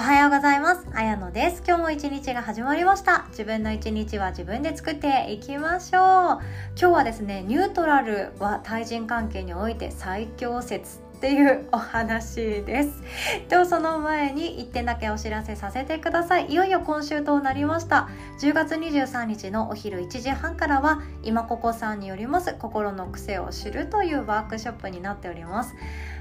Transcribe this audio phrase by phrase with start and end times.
[0.00, 0.86] おはようございます。
[0.94, 1.62] あやのです。
[1.68, 3.26] 今日も一日が始まりました。
[3.32, 6.00] 自分の一日は自分で作っていきましょう。
[6.00, 6.40] 今
[6.74, 13.02] 日はですね、ニュートラルは対人関係において最強説っていうお話です。
[13.50, 16.46] とその前に1点だけお知らせさせてください。
[16.46, 18.08] いよいよ今週となりました。
[18.40, 25.74] 10月23日のお昼1時半からは今ここさんによります心の癖を知るというワークショップになっております。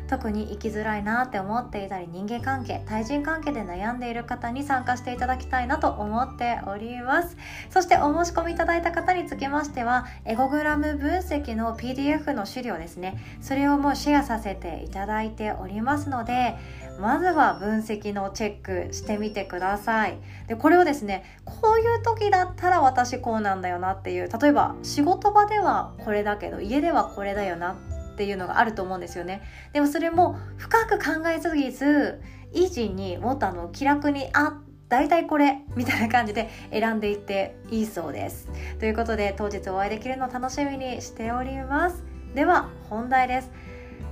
[0.10, 7.38] 特に生きづらいなって思っていたり人間関係対人関係で悩んでいる方に参加していただきたいなと思っております。
[7.70, 13.24] そしてお申し込みいただいた方につきましてはエゴグラム分析の PDF の資料ですね。
[13.40, 16.58] それをもうシェアさせていただいておりますので
[17.00, 20.18] まずは分析のチェックしてみてください。
[20.48, 27.76] でこれをですねこういう時だったら私こうなんだよなっていう例えば仕事場ではこれだけど家ではこれだよな。
[28.20, 29.42] っていうのがあると思うんですよね。
[29.72, 32.20] でもそれも深く考えすぎず
[32.52, 34.54] イージーにもっとあの気楽にあっ
[34.90, 38.50] 大体これみたいな感じで選んでいっていいそうです。
[38.80, 42.04] ということで当日お会いできるのを楽しみにしております。
[42.36, 43.52] では本題です。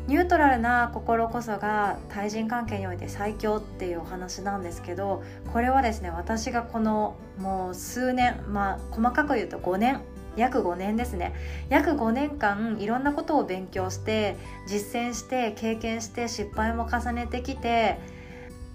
[0.07, 10.01] ニュートラルな心こそが対人関係において最強っていうお話なんですけどこれはですね私がこのもう数年まあ細かく言うと5年
[10.37, 11.33] 約5年ですね。
[11.69, 17.99] 約5年間いろんなことを勉強して実践して経験して失敗も重ねてきて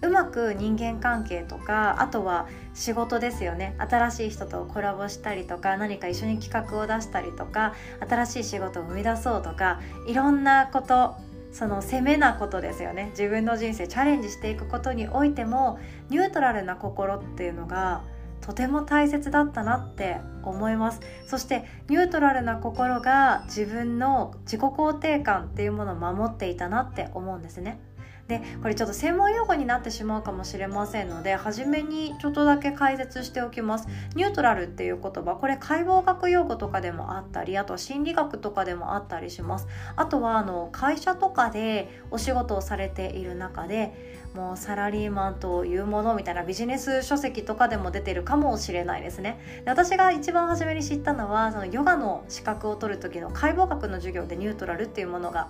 [0.03, 3.77] うまく人間関係とかあとは仕事ですよね。
[3.79, 7.75] 新しい人とコラボしたりとか何か一緒に企画を出したりとか
[8.09, 11.15] 新しい仕事を生み出そうとかいろんなこと
[11.53, 13.11] その攻めなことですよね。
[13.11, 18.03] 自分の人生チャレンジしていくことにおいてもニュートラルな心っていうのが
[18.43, 21.01] とても大切だったなって思います。
[21.27, 27.81] そしてニュートラルな心が自分の自己肯定感っていうものを守っていたなって思うんですね。
[28.28, 33.89] でこれちょっと専門用語になってしまうかもしれませんので初めにちょっとだけ解説しておきます。
[34.15, 39.66] ニュートラルっていう言葉これ解剖学用語とかでもあったりあとは心理学とかでもあったりします。
[39.97, 49.39] あとはあの会社とかでお仕事をされている中でもうサラリーマンというものみたいなビジネス書籍とかでも出てるかもしれないですね。
[49.65, 55.49] で私が一番初めに知ったのはそのヨガの資格を取る時の解剖学の授業でニュートラルっていうものが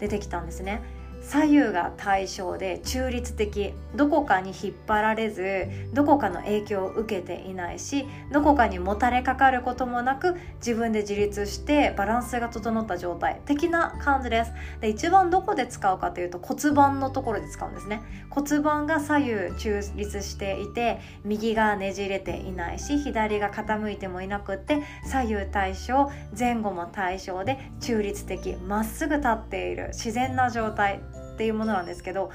[0.00, 0.82] 出てきたんですね。
[1.28, 13.40] 左右が対称で中立的どこかに引っ張られずどこかの影響を受けていないしどこかにもたれかかることもなく自分で自立してバランスが整った状態。
[13.46, 14.52] 的な感じです。
[14.80, 18.02] で一番どこで使うかというと骨盤のところで使うんですね。
[18.30, 31.13] 骨盤が左右中立していて右がねじれていないし左が傾いてもいなくって左右対称前後も対称で中立的まっすぐ立っている自然な状態。
[31.34, 32.30] っていうものなんですけど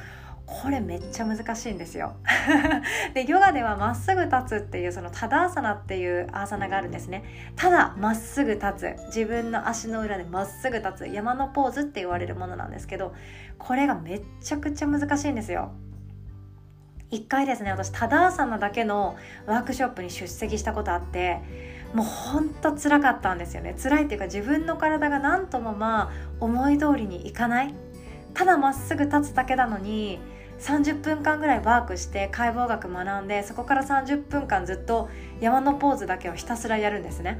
[0.45, 2.15] これめっちゃ難しいんですよ。
[3.13, 7.23] でヨガではまっすぐ立つっていうそのタダアサナっていうアーサナがあるんですね。
[7.55, 9.05] ただまっすぐ立つ。
[9.07, 11.07] 自分の足の裏でまっすぐ立つ。
[11.07, 13.13] 山のポーズって言われるものなんですけど
[13.59, 15.71] これがめっちゃくちゃ難しいんですよ。
[17.11, 21.41] 一回ですね私タダアサナだけのワークショップに出席したことあって
[21.93, 23.75] もうほんと辛かったんですよね。
[23.81, 27.73] 辛いっていうか自分の体が何ともまあ思い通りにいかない。
[28.33, 30.19] ただまっすぐ立つだけなのに
[30.59, 35.09] 30分間ぐらいワークして解剖学学んでそこから30分間ずっと
[35.39, 37.39] 山のポーズだけをひたすらやるんですね。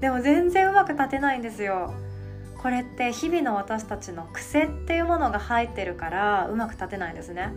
[0.00, 1.94] でも全然うまく立てないんですよ。
[2.58, 7.52] これって日々の私たちの癖っていうものが入ってるからうまく立てないんですね。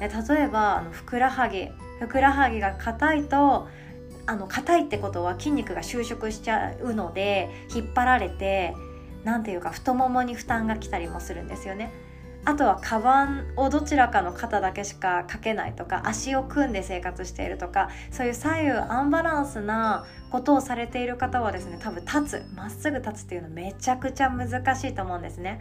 [0.00, 0.08] 例
[0.42, 1.68] えばあのふくらはぎ。
[2.00, 3.68] ふくらはぎが硬いと
[4.26, 8.74] あの硬いってことは筋肉が収縮しちゃうので引っ張られて
[9.24, 11.92] 何ていうか太ももに負担が来たりもするんですよね。
[12.46, 25.60] あとはカバンをどちらかの肩だけしかかけないとか足を組んで生活しているとかそういう左右アンバランスなことをされている方はですね多分立つまっすぐ立つっていうのめちゃくちゃ難しいと思うんですね。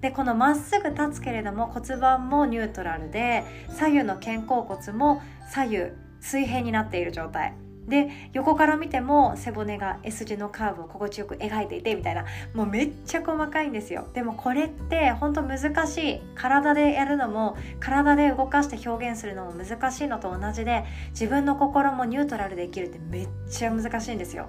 [0.00, 5.20] でこのまっすぐ立つけれども骨盤もニュートラルで左右の肩甲骨も
[5.50, 5.78] 左右
[6.20, 7.54] 水平になっている状態
[7.88, 14.06] で横から見ても背骨が S 字のカーブを心地よく描いていてみたいなもうめっちゃ細かいんですよ。
[14.14, 16.20] でもこれって本当難しい。
[16.34, 24.48] 体でやるのも体で動かして表現するのも難しいのと同じで自分の心もニュートラルで生きるってめっちゃ難しいんですよ。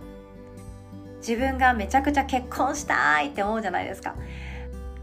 [1.18, 4.16] 自分がめちゃくちゃ結婚したいって思うじゃないですか。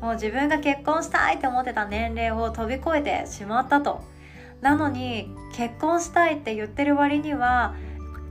[0.00, 4.02] もう自分が結婚したいって思ってた年齢を飛び越えてしまったと。
[4.60, 7.74] なのに結婚したいって言ってる割には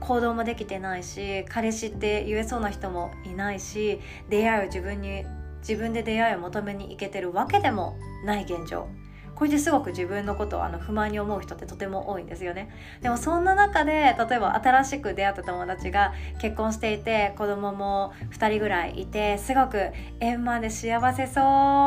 [0.02, 5.24] 行動もできてないし彼氏って言えそうな人もいないし出会いを自分に
[5.60, 8.88] 自分で出会いを求めに行けてるわけでもない現状。
[9.34, 12.70] これですごく自分のことをあの不満に思う人ってとても多いんですよね。
[13.00, 19.88] でもそんな中で例えば新しく出会った友達が結婚していて子供も2人ぐらいいてすごく
[20.20, 21.44] 円満で幸せそう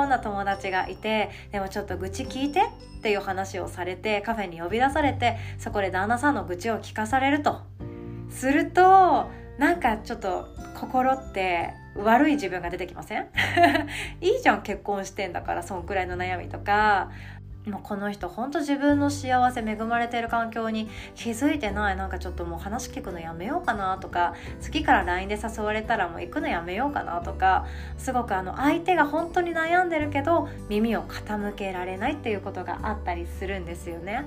[0.08, 7.62] な友達がいてでもちょっと愚痴聞いてっていう話をされてカフェに呼び出されてそこで旦那さんの愚痴を聞かされると。
[8.30, 13.28] するとなんかちょっと心って悪い自分が出てきません？
[14.22, 17.10] いいじゃん結婚してんだからそんくらいの悩みとか。
[17.66, 21.96] もうこの人ほんと自分の幸せ恵まれてる環境に気づいてない。
[21.98, 24.36] なんかちょっともう話聞くのやめようかなとか。
[24.62, 27.66] 次から LINE で誘われたらもう行くのやめようかなとか。
[27.98, 34.26] すごくあの相手が本当に悩んでるけど耳を傾けられないっていうことがあったりするんですよね。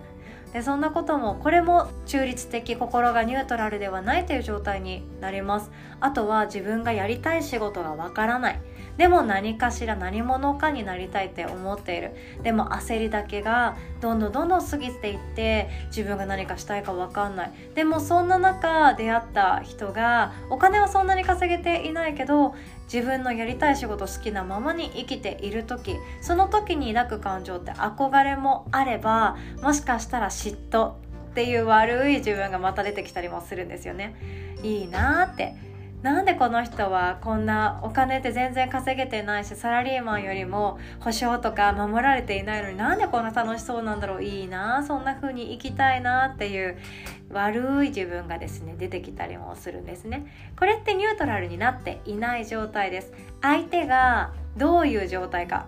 [0.53, 5.71] でそんなこともこれも中立的心がニュートラルではないという状態になります。
[6.01, 8.61] あとは自分がやりたい仕事がわからない。
[8.97, 12.17] でも何かしら何者かになりたいって思っている。
[12.43, 17.53] でも焦りだけがどんどんどんどん過ぎていって自分が何かしたいか分かんない。
[17.75, 22.55] でもそんな中出会った人がお金はそんなに稼げていないけど
[22.93, 30.95] 自分のやりたい仕事好きなままに生きている時その時に抱く感情って憧れもあればもしかしたら嫉妬っ
[31.35, 34.17] ていう悪い自分がまた出てきたりもするんですよね。
[34.63, 35.68] いいなーって。
[36.03, 44.23] なんでこの人はこんなお金って全然稼げてないしサラリーマンよりも保証とか守られていないのになんでこんな楽しそうなんだろう。
[44.23, 46.79] いいなそんな風に生きたいなっていう
[47.31, 50.27] 悪い自分がですね出てきたりもするんですね。
[50.57, 53.13] これってニュートラルになっていない状態です。
[53.43, 55.67] 相手がどういう状態か。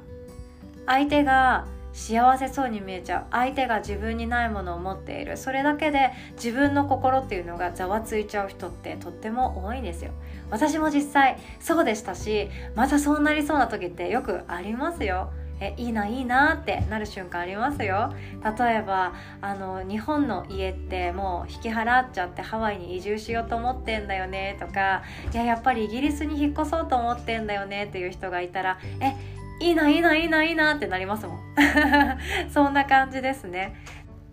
[0.87, 3.25] 相手が幸せそうに見えちゃう。
[3.31, 5.37] 相手が自分にないものを持っている。
[5.37, 10.13] それだけで自分の心っていうのがざわついちゃう人ってとっても多いんですよ。
[10.51, 15.31] 私も実際そうでしたしまたそうなりそうな時ってよくありますよ。
[15.61, 18.15] えいいないいなってなる瞬間ありますよ。
[18.59, 25.03] 例えばあの日本の家ってもう引き払っちゃってハワイに移住しようと思ってんだよねとか
[25.33, 29.15] いややっぱりイギリスに引っ越そうと思ってんだよねっていう人がいたらえ
[29.61, 31.41] いいないいないいないいなってなりますもん。
[32.51, 33.75] そんな感じですね。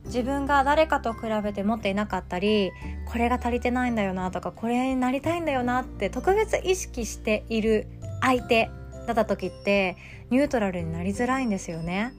[0.05, 2.71] 自分が誰かと比べて持っていなかったり
[3.05, 7.87] これが足りてないんだよなとかこれになりたいんだよなって特別意識している
[8.21, 8.69] 相手
[9.05, 9.97] だった時って
[10.29, 12.13] ニュートラルになりづらいんですよね。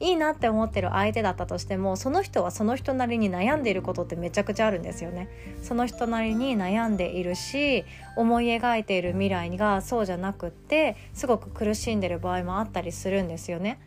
[0.00, 5.28] いいなって思ってる相手だったとしてもその人はその人なりに悩んでいることってめちゃくちゃあるんですよね。
[5.62, 7.84] その人なりに悩んでいるし
[8.16, 13.80] 思い描いている未来がそうじゃなくってすごく苦しんでる場合もあったりするんですよね。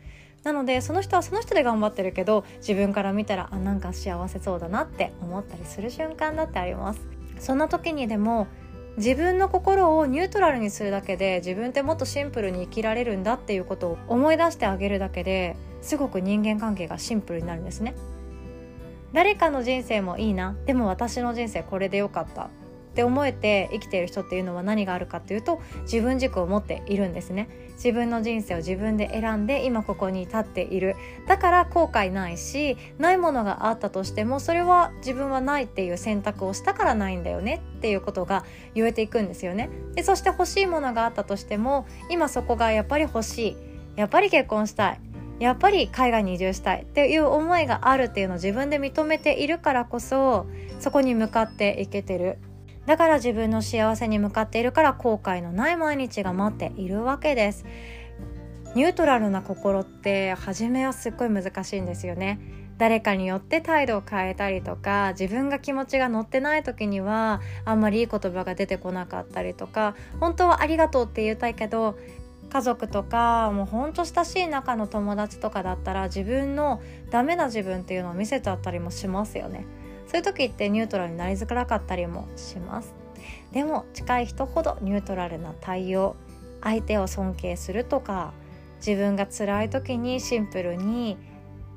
[0.44, 7.00] なのでその人はその人で頑張ってるけど自分から見たらあなんか幸せそうだなって思ったりする瞬間だってあります。
[7.38, 8.48] そんな時にでも
[8.98, 17.94] 自分の心をニュートラルにするだけで自分ってもっとシンプルに生きられるんだっていうことを思い出してあげるだけですごく人間関係がシンプルになるんですね。
[19.12, 20.56] 誰かの人生もいいな。
[20.64, 22.48] でも私の人生これでよかった。
[22.92, 27.48] って思えて生きている人っていうのは何があるかっていうと自分軸を持っているんですね。
[27.76, 30.94] 自分の人生を自分で選んで今ここに立っている。
[31.26, 37.62] だから後悔ないしないものがあったとしてもそれは自分はないっていう選択をしたからないんだよね。
[37.78, 38.44] っていうことが
[38.74, 39.70] 言えていくんですよね。
[39.94, 43.56] でそして欲しいものがあったとしても今そこがやっぱり欲しい。
[43.96, 45.11] やっぱり結婚したい。
[45.42, 50.46] やっぱり海外に移住したいっていう思いがあるっていうのを自分で認めているからこそ
[50.78, 52.38] そこに向かっていけてる。
[52.86, 57.64] だから自分の幸せに向かっているから後悔のない毎日が待っているわけです。
[58.76, 62.38] ニュートラルな心って初めはすっごい難しいんですよね。
[62.78, 71.96] 誰かによって態度を変えたりとか自分が気持ちが乗ってない時にはあんまりいい言葉が出てこなかったりとか本当はありがとうって言いたいけど
[72.52, 79.64] 家族とかもうほんと親しい仲の友達とかだったら自分のダメな自分っていうのを見せちゃったりもしますよね。
[80.06, 82.94] そういう時ってニュートラルになりづらかったりもします。
[83.52, 86.14] でも近い人ほどニュートラルな対応
[86.60, 88.34] 相手を尊敬するとか
[88.86, 91.16] 自分が辛い時にシンプルに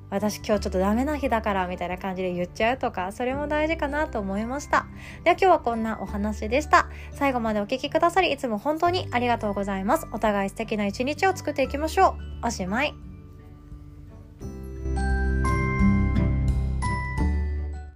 [0.09, 4.85] 私今日ちょっとダメな日だからみたいな感じで言っちゃうとかそれも大事かなと思いました。
[5.23, 6.87] では今日はこんなお話でした。
[7.11, 10.07] 最後までお聴きくださりいつも本当にありがとうございます。
[10.11, 12.47] お互い素敵な一日を作っていきましょう。
[12.47, 13.14] おしまい。